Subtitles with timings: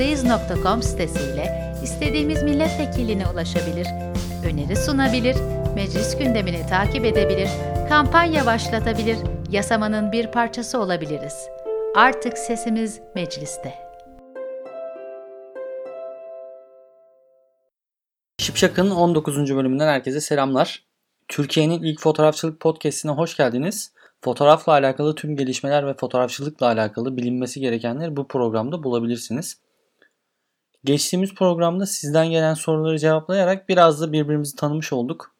[0.00, 3.86] bizdeyiz.com sitesiyle istediğimiz milletvekiline ulaşabilir,
[4.44, 5.36] öneri sunabilir,
[5.74, 7.48] meclis gündemini takip edebilir,
[7.88, 9.18] kampanya başlatabilir,
[9.50, 11.34] yasamanın bir parçası olabiliriz.
[11.96, 13.74] Artık sesimiz mecliste.
[18.38, 19.56] Şipşak'ın 19.
[19.56, 20.84] bölümünden herkese selamlar.
[21.28, 23.92] Türkiye'nin ilk fotoğrafçılık podcastine hoş geldiniz.
[24.20, 29.56] Fotoğrafla alakalı tüm gelişmeler ve fotoğrafçılıkla alakalı bilinmesi gerekenleri bu programda bulabilirsiniz.
[30.84, 35.34] Geçtiğimiz programda sizden gelen soruları cevaplayarak biraz da birbirimizi tanımış olduk.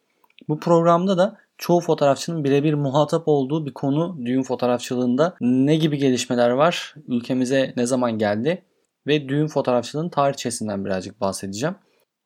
[0.48, 6.50] Bu programda da çoğu fotoğrafçının birebir muhatap olduğu bir konu düğün fotoğrafçılığında ne gibi gelişmeler
[6.50, 8.62] var, ülkemize ne zaman geldi
[9.06, 11.74] ve düğün fotoğrafçılığının tarihçesinden birazcık bahsedeceğim.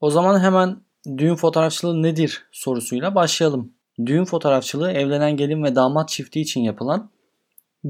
[0.00, 0.76] O zaman hemen
[1.18, 3.72] düğün fotoğrafçılığı nedir sorusuyla başlayalım.
[4.06, 7.10] Düğün fotoğrafçılığı evlenen gelin ve damat çifti için yapılan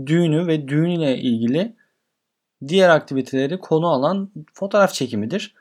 [0.06, 1.77] düğünü ve düğün ile ilgili
[2.69, 5.55] diğer aktiviteleri konu alan fotoğraf çekimidir.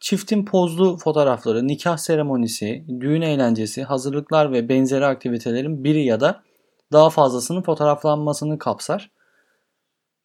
[0.00, 6.42] Çiftin pozlu fotoğrafları, nikah seremonisi, düğün eğlencesi, hazırlıklar ve benzeri aktivitelerin biri ya da
[6.92, 9.10] daha fazlasının fotoğraflanmasını kapsar.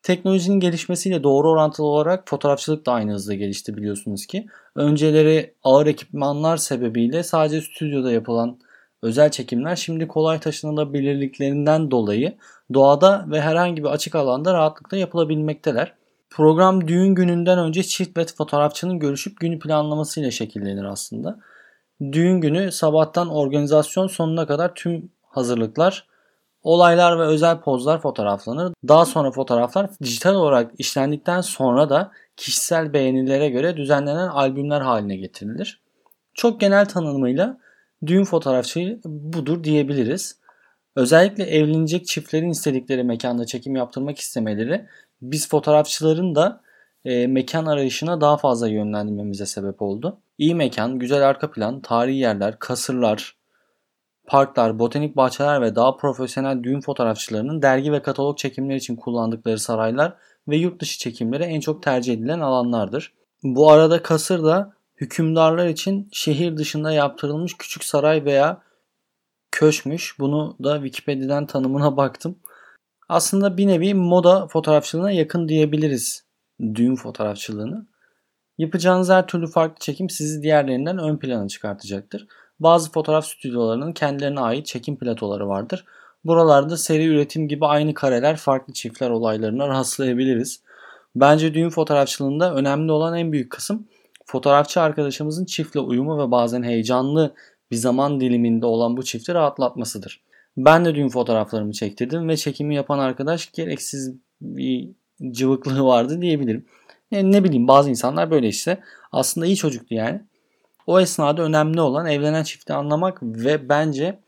[0.03, 4.45] Teknolojinin gelişmesiyle doğru orantılı olarak fotoğrafçılık da aynı hızda gelişti biliyorsunuz ki.
[4.75, 8.59] Önceleri ağır ekipmanlar sebebiyle sadece stüdyoda yapılan
[9.02, 12.38] özel çekimler şimdi kolay taşınılabilirliklerinden dolayı
[12.73, 15.94] doğada ve herhangi bir açık alanda rahatlıkla yapılabilmekteler.
[16.36, 21.39] Program düğün gününden önce çift ve fotoğrafçının görüşüp günü planlamasıyla şekillenir aslında.
[22.02, 26.08] Düğün günü sabahtan organizasyon sonuna kadar tüm hazırlıklar,
[26.64, 28.73] olaylar ve özel pozlar fotoğraflanır.
[28.88, 35.81] Daha sonra fotoğraflar dijital olarak işlendikten sonra da kişisel beğenilere göre düzenlenen albümler haline getirilir.
[36.33, 37.58] Çok genel tanımıyla
[38.05, 40.39] düğün fotoğrafçılığı budur diyebiliriz.
[40.95, 44.86] Özellikle evlenecek çiftlerin istedikleri mekanda çekim yaptırmak istemeleri
[45.21, 46.61] biz fotoğrafçıların da
[47.05, 50.17] e, mekan arayışına daha fazla yönlendirmemize sebep oldu.
[50.38, 53.36] İyi mekan, güzel arka plan, tarihi yerler, kasırlar,
[54.27, 60.14] parklar, botanik bahçeler ve daha profesyonel düğün fotoğrafçılarının dergi ve katalog çekimleri için kullandıkları saraylar
[60.48, 63.14] ve yurt dışı çekimleri en çok tercih edilen alanlardır.
[63.43, 68.61] Bu arada kasır da hükümdarlar için şehir dışında yaptırılmış küçük saray veya
[69.52, 70.20] köşmüş.
[70.20, 72.36] Bunu da Wikipedia'dan tanımına baktım.
[73.10, 76.26] Aslında bir nevi moda fotoğrafçılığına yakın diyebiliriz
[76.76, 77.86] düğün fotoğrafçılığını.
[78.58, 82.27] Yapacağınız her türlü farklı çekim sizi diğerlerinden ön plana çıkartacaktır.
[82.60, 85.86] Bazı fotoğraf stüdyolarının kendilerine ait çekim platoları vardır.
[86.23, 90.61] Buralarda seri üretim gibi aynı kareler farklı çiftler olaylarına rastlayabiliriz.
[91.15, 93.88] Bence düğün fotoğrafçılığında önemli olan en büyük kısım
[94.26, 97.33] fotoğrafçı arkadaşımızın çiftle uyumu ve bazen heyecanlı
[97.71, 100.21] bir zaman diliminde olan bu çifti rahatlatmasıdır.
[100.58, 104.89] Ben de düğün fotoğraflarımı çektirdim ve çekimi yapan arkadaş gereksiz bir
[105.32, 106.66] cıvıklığı vardı diyebilirim.
[107.11, 108.80] Yani ne bileyim bazı insanlar böyle işte.
[109.11, 110.21] Aslında iyi çocuktu yani.
[110.88, 114.20] O esnada önemli olan evlenen çifti anlamak ve bence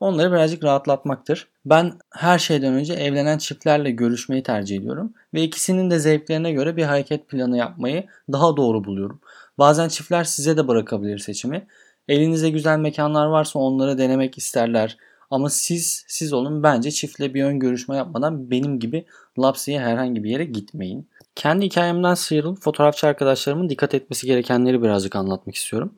[0.00, 1.48] onları birazcık rahatlatmaktır.
[1.64, 6.82] Ben her şeyden önce evlenen çiftlerle görüşmeyi tercih ediyorum ve ikisinin de zevklerine göre bir
[6.82, 9.20] hareket planı yapmayı daha doğru buluyorum.
[9.58, 11.66] Bazen çiftler size de bırakabilir seçimi.
[12.08, 14.96] Elinizde güzel mekanlar varsa onları denemek isterler.
[15.30, 19.06] Ama siz siz olun bence çiftle bir ön görüşme yapmadan benim gibi
[19.38, 21.08] Lapsi'ye herhangi bir yere gitmeyin.
[21.34, 25.94] Kendi hikayemden sıyrılıp fotoğrafçı arkadaşlarımın dikkat etmesi gerekenleri birazcık anlatmak istiyorum.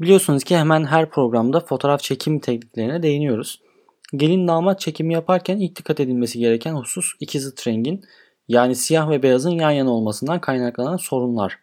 [0.00, 3.60] Biliyorsunuz ki hemen her programda fotoğraf çekim tekniklerine değiniyoruz.
[4.16, 8.04] Gelin damat çekimi yaparken ilk dikkat edilmesi gereken husus iki zıt rengin
[8.48, 11.58] yani siyah ve beyazın yan yana olmasından kaynaklanan sorunlar.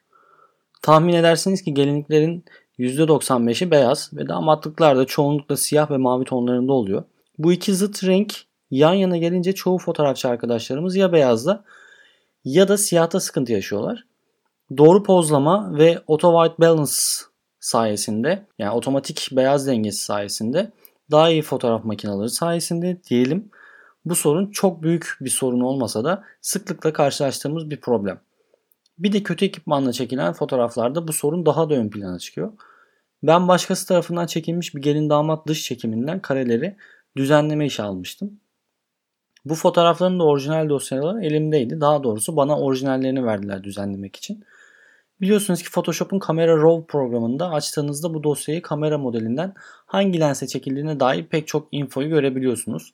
[0.81, 2.45] Tahmin edersiniz ki gelinliklerin
[2.79, 7.03] %95'i beyaz ve damatlıklar da çoğunlukla siyah ve mavi tonlarında oluyor.
[7.37, 8.33] Bu iki zıt renk
[8.71, 11.63] yan yana gelince çoğu fotoğrafçı arkadaşlarımız ya beyazda
[12.45, 14.05] ya da siyahta sıkıntı yaşıyorlar.
[14.77, 16.91] Doğru pozlama ve auto white balance
[17.59, 20.71] sayesinde yani otomatik beyaz dengesi sayesinde
[21.11, 23.51] daha iyi fotoğraf makineleri sayesinde diyelim
[24.05, 28.19] bu sorun çok büyük bir sorun olmasa da sıklıkla karşılaştığımız bir problem.
[29.01, 32.53] Bir de kötü ekipmanla çekilen fotoğraflarda bu sorun daha da ön plana çıkıyor.
[33.23, 36.75] Ben başkası tarafından çekilmiş bir gelin damat dış çekiminden kareleri
[37.17, 38.39] düzenleme işi almıştım.
[39.45, 41.81] Bu fotoğrafların da orijinal dosyaları elimdeydi.
[41.81, 44.43] Daha doğrusu bana orijinallerini verdiler düzenlemek için.
[45.21, 49.53] Biliyorsunuz ki Photoshop'un Camera Raw programında açtığınızda bu dosyayı kamera modelinden
[49.85, 52.93] hangi lense çekildiğine dair pek çok infoyu görebiliyorsunuz.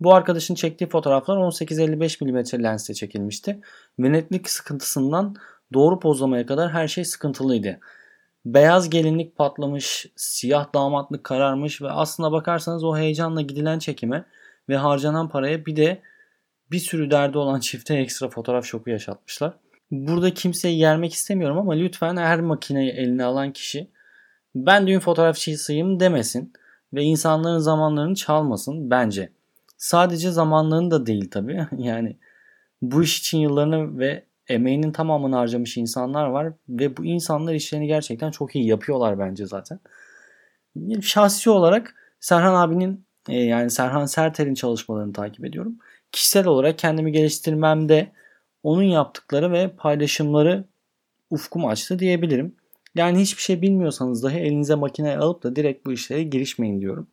[0.00, 3.60] Bu arkadaşın çektiği fotoğraflar 18-55 mm lensle çekilmişti
[3.98, 5.36] ve netlik sıkıntısından
[5.72, 7.80] doğru pozlamaya kadar her şey sıkıntılıydı.
[8.44, 14.24] Beyaz gelinlik patlamış, siyah damatlık kararmış ve aslına bakarsanız o heyecanla gidilen çekime
[14.68, 16.02] ve harcanan paraya bir de
[16.70, 19.52] bir sürü derdi olan çifte ekstra fotoğraf şoku yaşatmışlar.
[19.90, 23.90] Burada kimseyi yermek istemiyorum ama lütfen her makineyi eline alan kişi
[24.54, 26.52] ben düğün fotoğrafçısıyım demesin
[26.94, 29.35] ve insanların zamanlarını çalmasın bence.
[29.76, 31.66] Sadece zamanlarını da değil tabii.
[31.78, 32.16] Yani
[32.82, 38.30] bu iş için yıllarını ve emeğinin tamamını harcamış insanlar var ve bu insanlar işlerini gerçekten
[38.30, 39.80] çok iyi yapıyorlar bence zaten.
[41.02, 45.78] Şahsi olarak Serhan abinin e, yani Serhan Serter'in çalışmalarını takip ediyorum.
[46.12, 48.12] Kişisel olarak kendimi geliştirmemde
[48.62, 50.64] onun yaptıkları ve paylaşımları
[51.30, 52.54] ufkumu açtı diyebilirim.
[52.94, 57.06] Yani hiçbir şey bilmiyorsanız dahi elinize makine alıp da direkt bu işlere girişmeyin diyorum.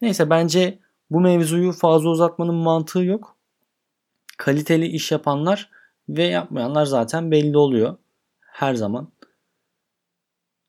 [0.00, 0.78] Neyse bence
[1.10, 3.36] bu mevzuyu fazla uzatmanın mantığı yok.
[4.38, 5.70] Kaliteli iş yapanlar
[6.08, 7.96] ve yapmayanlar zaten belli oluyor.
[8.40, 9.12] Her zaman.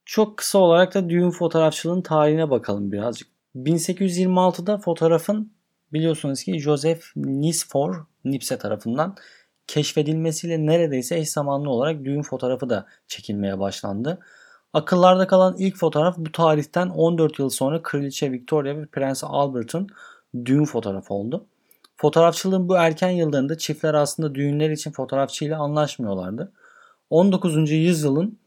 [0.05, 3.27] Çok kısa olarak da düğün fotoğrafçılığının tarihine bakalım birazcık.
[3.55, 5.53] 1826'da fotoğrafın
[5.93, 9.15] biliyorsunuz ki Joseph Nisfor Nipse tarafından
[9.67, 14.19] keşfedilmesiyle neredeyse eş zamanlı olarak düğün fotoğrafı da çekilmeye başlandı.
[14.73, 19.87] Akıllarda kalan ilk fotoğraf bu tarihten 14 yıl sonra Kraliçe Victoria ve Prens Albert'ın
[20.45, 21.45] düğün fotoğrafı oldu.
[21.97, 26.51] Fotoğrafçılığın bu erken yıllarında çiftler aslında düğünler için fotoğrafçıyla anlaşmıyorlardı.
[27.09, 27.71] 19.
[27.71, 28.39] yüzyılın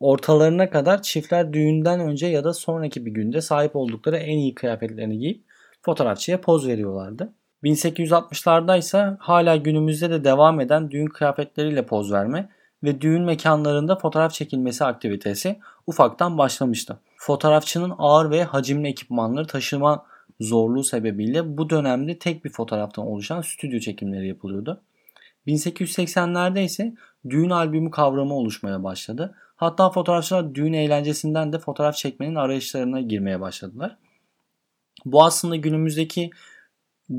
[0.00, 5.18] ortalarına kadar çiftler düğünden önce ya da sonraki bir günde sahip oldukları en iyi kıyafetlerini
[5.18, 5.44] giyip
[5.82, 7.32] fotoğrafçıya poz veriyorlardı.
[7.64, 12.48] 1860'larda ise hala günümüzde de devam eden düğün kıyafetleriyle poz verme
[12.84, 16.98] ve düğün mekanlarında fotoğraf çekilmesi aktivitesi ufaktan başlamıştı.
[17.16, 20.04] Fotoğrafçının ağır ve hacimli ekipmanları taşıma
[20.40, 24.82] zorluğu sebebiyle bu dönemde tek bir fotoğraftan oluşan stüdyo çekimleri yapılıyordu.
[25.46, 26.94] 1880'lerde ise
[27.30, 29.34] düğün albümü kavramı oluşmaya başladı.
[29.56, 33.96] Hatta fotoğrafçılar düğün eğlencesinden de fotoğraf çekmenin arayışlarına girmeye başladılar.
[35.04, 36.30] Bu aslında günümüzdeki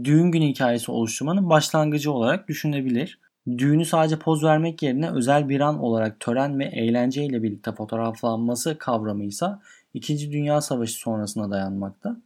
[0.04, 3.20] düğün günü hikayesi oluşturmanın başlangıcı olarak düşünebilir.
[3.58, 8.78] Düğünü sadece poz vermek yerine özel bir an olarak tören ve eğlence ile birlikte fotoğraflanması
[8.78, 9.46] kavramı ise
[9.94, 10.32] 2.
[10.32, 12.18] Dünya Savaşı sonrasına dayanmakta.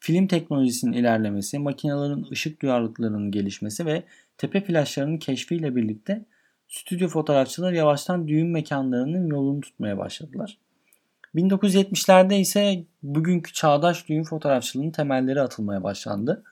[0.00, 4.02] Film teknolojisinin ilerlemesi, makinelerin ışık duyarlılıklarının gelişmesi ve
[4.38, 6.24] tepe flaşlarının keşfiyle birlikte
[6.68, 10.58] stüdyo fotoğrafçılar yavaştan düğün mekanlarının yolunu tutmaya başladılar.
[11.34, 16.44] 1970'lerde ise bugünkü çağdaş düğün fotoğrafçılığının temelleri atılmaya başlandı.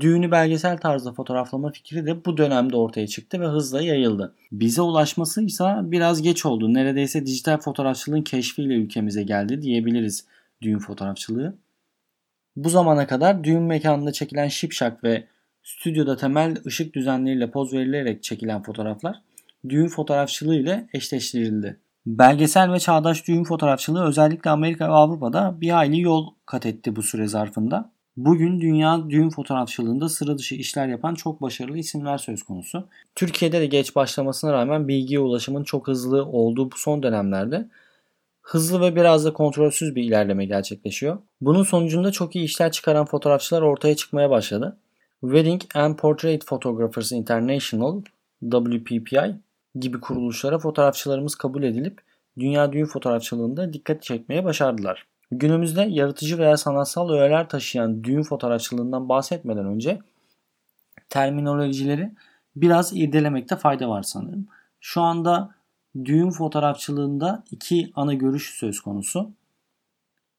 [0.00, 4.34] Düğünü belgesel tarzda fotoğraflama fikri de bu dönemde ortaya çıktı ve hızla yayıldı.
[4.52, 6.74] Bize ulaşması ise biraz geç oldu.
[6.74, 10.26] Neredeyse dijital fotoğrafçılığın keşfiyle ülkemize geldi diyebiliriz
[10.62, 11.56] düğün fotoğrafçılığı.
[12.56, 15.26] Bu zamana kadar düğün mekanında çekilen şipşak ve
[15.62, 19.16] stüdyoda temel ışık düzenleriyle poz verilerek çekilen fotoğraflar
[19.68, 21.80] düğün fotoğrafçılığı ile eşleştirildi.
[22.06, 27.02] Belgesel ve çağdaş düğün fotoğrafçılığı özellikle Amerika ve Avrupa'da bir hayli yol kat etti bu
[27.02, 27.90] süre zarfında.
[28.16, 32.88] Bugün dünya düğün fotoğrafçılığında sıra dışı işler yapan çok başarılı isimler söz konusu.
[33.14, 37.68] Türkiye'de de geç başlamasına rağmen bilgiye ulaşımın çok hızlı olduğu bu son dönemlerde
[38.42, 41.18] hızlı ve biraz da kontrolsüz bir ilerleme gerçekleşiyor.
[41.40, 44.76] Bunun sonucunda çok iyi işler çıkaran fotoğrafçılar ortaya çıkmaya başladı.
[45.20, 48.02] Wedding and Portrait Photographers International
[48.50, 49.36] WPPI
[49.74, 52.00] gibi kuruluşlara fotoğrafçılarımız kabul edilip
[52.38, 55.06] dünya düğün fotoğrafçılığında dikkat çekmeye başardılar.
[55.30, 59.98] Günümüzde yaratıcı veya sanatsal öğeler taşıyan düğün fotoğrafçılığından bahsetmeden önce
[61.08, 62.10] terminolojileri
[62.56, 64.46] biraz irdelemekte fayda var sanırım.
[64.80, 65.54] Şu anda
[66.04, 69.30] düğün fotoğrafçılığında iki ana görüş söz konusu.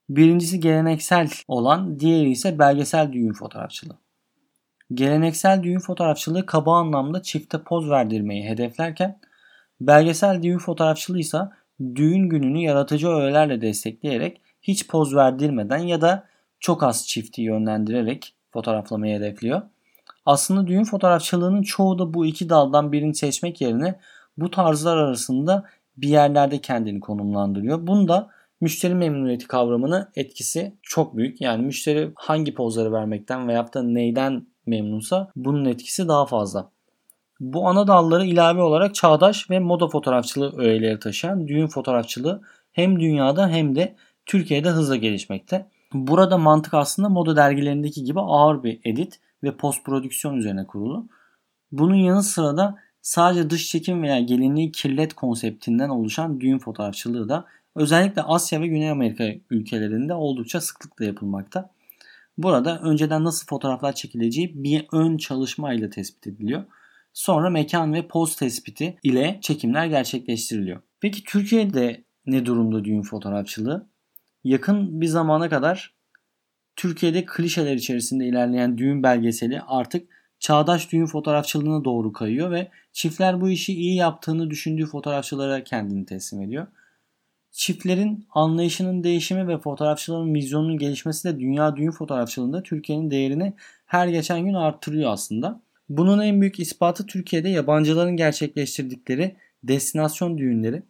[0.09, 3.97] Birincisi geleneksel olan, diğeri ise belgesel düğün fotoğrafçılığı.
[4.93, 9.19] Geleneksel düğün fotoğrafçılığı kaba anlamda çifte poz verdirmeyi hedeflerken,
[9.81, 11.37] belgesel düğün fotoğrafçılığı ise
[11.95, 16.27] düğün gününü yaratıcı öğelerle destekleyerek hiç poz verdirmeden ya da
[16.59, 19.61] çok az çifti yönlendirerek fotoğraflamayı hedefliyor.
[20.25, 23.99] Aslında düğün fotoğrafçılığının çoğu da bu iki daldan birini seçmek yerine
[24.37, 25.63] bu tarzlar arasında
[25.97, 27.87] bir yerlerde kendini konumlandırıyor.
[27.87, 28.29] Bunda
[28.61, 31.41] müşteri memnuniyeti kavramının etkisi çok büyük.
[31.41, 36.69] Yani müşteri hangi pozları vermekten veya da neyden memnunsa bunun etkisi daha fazla.
[37.39, 43.49] Bu ana dalları ilave olarak çağdaş ve moda fotoğrafçılığı öğeleri taşıyan düğün fotoğrafçılığı hem dünyada
[43.49, 45.67] hem de Türkiye'de hızla gelişmekte.
[45.93, 51.07] Burada mantık aslında moda dergilerindeki gibi ağır bir edit ve post prodüksiyon üzerine kurulu.
[51.71, 57.45] Bunun yanı sıra da sadece dış çekim veya gelinliği kirlet konseptinden oluşan düğün fotoğrafçılığı da
[57.75, 61.69] özellikle Asya ve Güney Amerika ülkelerinde oldukça sıklıkla yapılmakta.
[62.37, 66.63] Burada önceden nasıl fotoğraflar çekileceği bir ön çalışma ile tespit ediliyor.
[67.13, 70.81] Sonra mekan ve poz tespiti ile çekimler gerçekleştiriliyor.
[70.99, 73.87] Peki Türkiye'de ne durumda düğün fotoğrafçılığı?
[74.43, 75.93] Yakın bir zamana kadar
[76.75, 83.49] Türkiye'de klişeler içerisinde ilerleyen düğün belgeseli artık çağdaş düğün fotoğrafçılığına doğru kayıyor ve çiftler bu
[83.49, 86.67] işi iyi yaptığını düşündüğü fotoğrafçılara kendini teslim ediyor.
[87.51, 93.53] Çiftlerin anlayışının değişimi ve fotoğrafçıların vizyonunun gelişmesi de dünya düğün fotoğrafçılığında Türkiye'nin değerini
[93.85, 95.61] her geçen gün arttırıyor aslında.
[95.89, 100.83] Bunun en büyük ispatı Türkiye'de yabancıların gerçekleştirdikleri destinasyon düğünleri.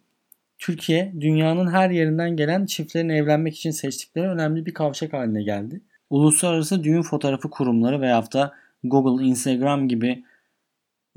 [0.58, 5.80] Türkiye dünyanın her yerinden gelen çiftlerin evlenmek için seçtikleri önemli bir kavşak haline geldi.
[6.10, 10.24] Uluslararası düğün fotoğrafı kurumları veya da Google, Instagram gibi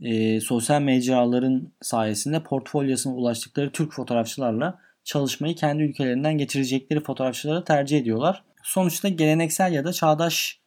[0.02, 8.44] e, sosyal mecraların sayesinde portfolyosuna ulaştıkları Türk fotoğrafçılarla çalışmayı kendi ülkelerinden getirecekleri fotoğrafçıları tercih ediyorlar.
[8.64, 10.60] Sonuçta geleneksel ya da çağdaş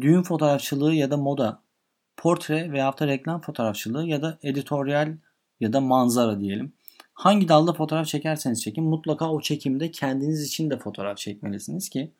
[0.00, 1.62] düğün fotoğrafçılığı ya da moda,
[2.16, 5.16] portre veya da reklam fotoğrafçılığı ya da editoryal
[5.60, 6.72] ya da manzara diyelim.
[7.12, 12.12] Hangi dalda fotoğraf çekerseniz çekin mutlaka o çekimde kendiniz için de fotoğraf çekmelisiniz ki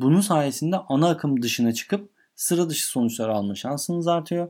[0.00, 4.48] bunun sayesinde ana akım dışına çıkıp sıra dışı sonuçlar alma şansınız artıyor.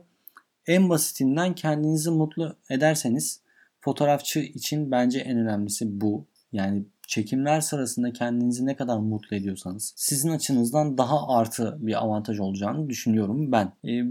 [0.67, 3.41] En basitinden kendinizi mutlu ederseniz
[3.81, 6.25] fotoğrafçı için bence en önemlisi bu.
[6.51, 12.89] Yani çekimler sırasında kendinizi ne kadar mutlu ediyorsanız sizin açınızdan daha artı bir avantaj olacağını
[12.89, 13.73] düşünüyorum ben.
[13.87, 14.03] E,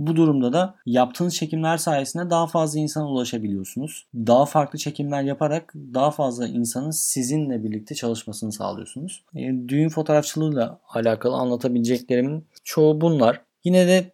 [0.00, 4.06] bu durumda da yaptığınız çekimler sayesinde daha fazla insana ulaşabiliyorsunuz.
[4.14, 9.24] Daha farklı çekimler yaparak daha fazla insanın sizinle birlikte çalışmasını sağlıyorsunuz.
[9.34, 13.40] E, düğün fotoğrafçılığıyla alakalı anlatabileceklerimin çoğu bunlar.
[13.64, 14.12] Yine de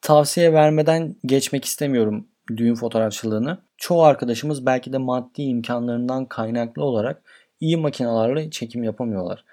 [0.00, 2.26] tavsiye vermeden geçmek istemiyorum
[2.56, 3.58] düğün fotoğrafçılığını.
[3.76, 7.22] Çoğu arkadaşımız belki de maddi imkanlarından kaynaklı olarak
[7.60, 9.44] iyi makinalarla çekim yapamıyorlar.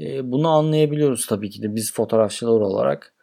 [0.00, 3.13] E, bunu anlayabiliyoruz tabii ki de biz fotoğrafçılar olarak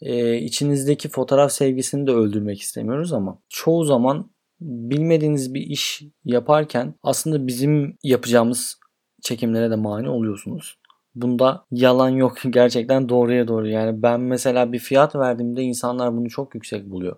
[0.00, 7.46] e, içinizdeki fotoğraf sevgisini de öldürmek istemiyoruz ama çoğu zaman bilmediğiniz bir iş yaparken aslında
[7.46, 8.80] bizim yapacağımız
[9.22, 10.78] çekimlere de mani oluyorsunuz.
[11.14, 13.68] Bunda yalan yok gerçekten doğruya doğru.
[13.68, 17.16] Yani ben mesela bir fiyat verdiğimde insanlar bunu çok yüksek buluyor.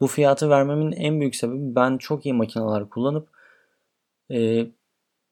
[0.00, 3.28] Bu fiyatı vermemin en büyük sebebi ben çok iyi makineler kullanıp
[4.30, 4.66] e,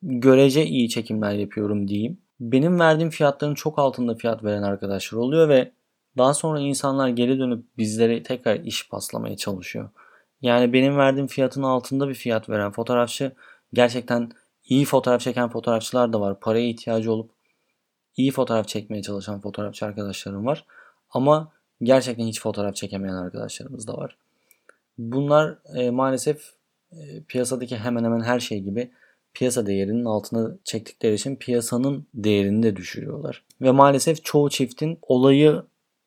[0.02, 2.18] görece iyi çekimler yapıyorum diyeyim.
[2.40, 5.72] Benim verdiğim fiyatların çok altında fiyat veren arkadaşlar oluyor ve
[6.18, 9.90] daha sonra insanlar geri dönüp bizlere tekrar iş paslamaya çalışıyor.
[10.42, 13.32] Yani benim verdiğim fiyatın altında bir fiyat veren fotoğrafçı
[13.72, 14.30] gerçekten
[14.64, 16.40] iyi fotoğraf çeken fotoğrafçılar da var.
[16.40, 17.30] Paraya ihtiyacı olup
[18.16, 20.64] iyi fotoğraf çekmeye çalışan fotoğrafçı arkadaşlarım var.
[21.10, 24.16] Ama gerçekten hiç fotoğraf çekemeyen arkadaşlarımız da var.
[24.98, 26.52] Bunlar e, maalesef
[26.92, 28.90] e, piyasadaki hemen hemen her şey gibi
[29.34, 33.44] piyasa değerinin altına çektikleri için piyasanın değerini de düşürüyorlar.
[33.60, 35.62] Ve maalesef çoğu çiftin olayı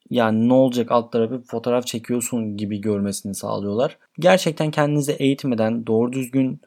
[0.09, 3.97] yani ne olacak alt tarafı fotoğraf çekiyorsun gibi görmesini sağlıyorlar.
[4.19, 6.61] Gerçekten kendinizi eğitmeden, doğru düzgün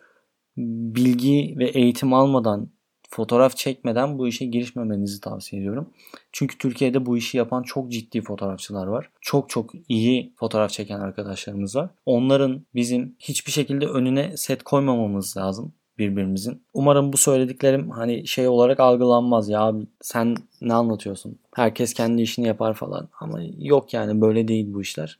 [0.57, 2.69] bilgi ve eğitim almadan,
[3.11, 5.91] fotoğraf çekmeden bu işe girişmemenizi tavsiye ediyorum.
[6.33, 9.11] Çünkü Türkiye'de bu işi yapan çok ciddi fotoğrafçılar var.
[9.21, 11.91] Çok çok iyi fotoğraf çeken arkadaşlarımız var.
[12.07, 16.63] Onların bizim hiçbir şekilde önüne set koymamamız lazım birbirimizin.
[16.75, 21.39] Umarım bu söylediklerim hani şey olarak algılanmaz ya sen ne anlatıyorsun?
[21.55, 23.09] Herkes kendi işini yapar falan.
[23.21, 25.19] Ama yok yani böyle değil bu işler.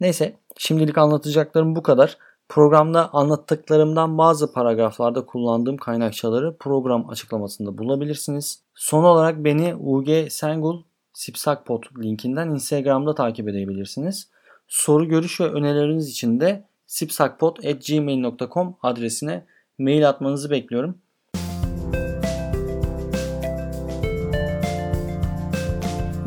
[0.00, 2.18] Neyse şimdilik anlatacaklarım bu kadar.
[2.48, 8.60] Programda anlattıklarımdan bazı paragraflarda kullandığım kaynakçaları program açıklamasında bulabilirsiniz.
[8.74, 14.28] Son olarak beni UG Sengul Sipsakpot linkinden Instagram'da takip edebilirsiniz.
[14.68, 19.44] Soru, görüş ve önerileriniz için de sipsakpot.gmail.com adresine
[19.78, 20.98] mail atmanızı bekliyorum.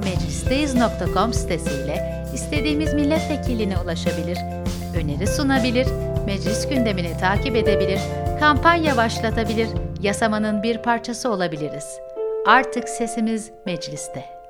[0.04, 4.38] Meclisteyiz.com sitesiyle istediğimiz milletvekiline ulaşabilir,
[4.96, 5.88] öneri sunabilir,
[6.26, 8.00] meclis gündemini takip edebilir,
[8.40, 9.70] kampanya başlatabilir,
[10.02, 12.00] yasamanın bir parçası olabiliriz.
[12.48, 14.41] Artık sesimiz mecliste.